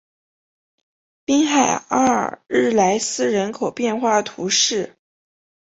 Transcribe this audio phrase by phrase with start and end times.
[1.27, 4.97] 滨海阿尔日莱斯人口变化图示